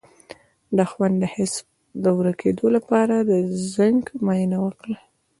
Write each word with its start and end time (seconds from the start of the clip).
د 0.77 0.79
خوند 0.91 1.15
د 1.21 1.23
حس 1.33 1.53
د 2.03 2.05
ورکیدو 2.19 2.67
لپاره 2.75 3.15
د 3.29 3.31
زنک 3.73 4.05
معاینه 4.25 4.57
وکړئ 4.65 4.97